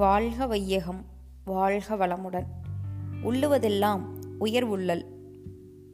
வாழ்க 0.00 0.46
வையகம் 0.46 1.04
வாழ்க 1.44 1.96
வளமுடன். 1.96 2.44
உள்ளுவதெல்லாம் 3.24 4.00
உயர்வுள்ளல் 4.40 5.04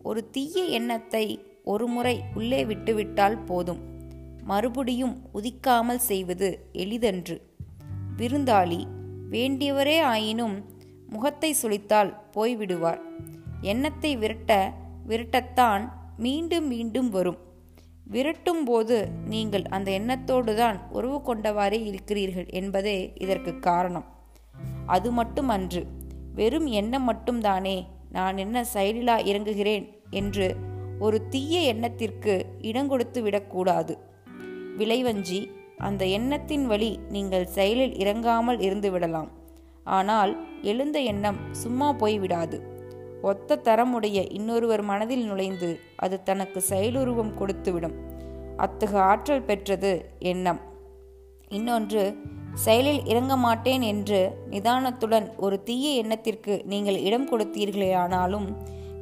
ஒரு 0.03 0.31
தீய 0.31 0.65
எண்ணத்தை 0.65 1.45
ஒருமுறை 1.65 2.23
உள்ளே 2.35 2.65
விட்டுவிட்டால் 2.65 3.45
போதும். 3.45 3.81
மறுபடியும் 4.43 5.29
உதிக்காமல் 5.35 5.97
செய்வது 5.97 6.69
எளிதன்று. 6.73 7.41
விருந்தாளி 8.17 8.87
வேண்டியவரே 9.31 10.01
ஆயினும் 10.01 10.65
முகத்தை 11.07 11.55
சுளித்தால் 11.63 12.15
போய்விடுவார். 12.33 13.01
எண்ணத்தை 13.61 14.17
விரட்ட 14.17 14.73
விரட்டத்தான் 15.09 15.89
மீண்டும் 16.17 16.67
மீண்டும் 16.67 17.11
வரும். 17.11 17.39
விரட்டும் 18.11 18.65
போது 18.65 19.09
நீங்கள் 19.27 19.65
அந்த 19.69 19.91
எண்ணத்தோடு 19.91 20.55
தான் 20.55 20.79
உறவு 20.91 21.19
கொண்டவாறே 21.19 21.85
இருக்கிறீர்கள் 21.85 22.47
என்பதே 22.51 23.13
இதற்கு 23.19 23.59
காரணம். 23.59 24.07
அது 24.87 25.11
மட்டுமன்று 25.11 25.87
வெறும் 26.35 26.67
எண்ணம் 26.67 27.07
மட்டும்தானே 27.09 27.87
நான் 28.11 28.37
என்ன 28.37 28.65
செயலிலா 28.75 29.17
இறங்குகிறேன் 29.31 29.87
என்று 30.11 30.57
ஒரு 30.99 31.29
தீய 31.29 31.61
எண்ணத்திற்கு 31.61 32.35
இடங்கொடுத்து 32.61 33.23
விடக்கூடாது. 33.23 33.95
விளைவஞ்சி 34.79 35.41
அந்த 35.79 36.03
எண்ணத்தின் 36.07 36.67
வழி 36.67 36.99
நீங்கள் 37.09 37.47
செயலில் 37.47 37.95
இறங்காமல் 37.97 38.61
இருந்து 38.61 38.91
விடலாம். 38.91 39.31
ஆனால் 39.85 40.33
எழுந்த 40.63 40.99
எண்ணம் 41.01 41.39
சும்மா 41.53 41.93
போய்விடாது. 41.93 42.59
ஒத்த 43.23 43.57
தரமுடைய 43.57 44.33
இன்னொருவர் 44.33 44.83
மனதில் 44.83 45.25
நுழைந்து 45.25 45.81
அது 45.97 46.23
தனக்கு 46.23 46.65
செயலுருவம் 46.69 47.33
கொடுத்துவிடும். 47.39 47.95
அத்தகு 48.57 48.99
ஆற்றல் 48.99 49.43
பெற்றது 49.43 50.11
எண்ணம். 50.19 50.61
இன்னொன்று 51.49 52.17
செயலில் 52.55 53.05
இறங்க 53.05 53.37
மாட்டேன் 53.37 53.81
என்று 53.81 54.37
நிதானத்துடன் 54.51 55.37
ஒரு 55.37 55.63
தீய 55.63 55.91
எண்ணத்திற்கு 55.91 56.63
நீங்கள் 56.65 56.97
இடம் 56.97 57.29
கொடுத்தீர்களேயானாலும் 57.31 58.57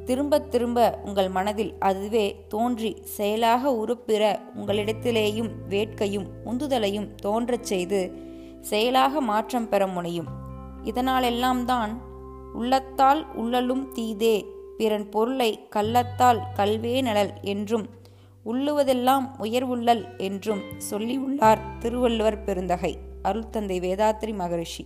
திரும்ப 0.05 0.39
திரும்ப 0.39 0.99
உங்கள் 1.05 1.29
மனதில் 1.29 1.75
அதுவே 1.79 2.45
தோன்றி 2.47 2.97
செயலாக 3.03 3.71
உருப்பிற 3.71 4.39
உங்களிடத்திலேயும் 4.55 5.49
வேட்கையும் 5.69 6.27
உந்துதலையும் 6.45 7.09
தோன்றச் 7.15 7.63
செய்து 7.63 8.13
செயலாக 8.61 9.21
மாற்றம் 9.21 9.69
பெற 9.69 9.87
முனையும். 9.87 10.25
இதனாலெல்லாம் 10.83 11.65
தான் 11.65 12.01
உள்ளத்தால் 12.55 13.21
உள்ளலும் 13.35 13.85
தீதே 13.93 14.35
பிறன் 14.77 15.09
பொருளை 15.09 15.49
கள்ளத்தால் 15.75 16.41
கல்வே 16.53 17.01
நலல் 17.01 17.33
என்றும் 17.41 17.85
உள்ளுவதெல்லாம் 18.45 19.27
உயர்வுள்ளல் 19.39 20.03
என்றும் 20.17 20.63
சொல்லியுள்ளார் 20.89 21.61
திருவள்ளுவர் 21.79 22.43
பெருந்தகை. 22.43 22.93
அருள்தந்தை 23.23 23.77
வேதாத்ரி 23.85 24.33
மகரிஷி. 24.35 24.83